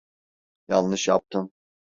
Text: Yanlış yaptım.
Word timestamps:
Yanlış 0.67 1.07
yaptım. 1.07 1.51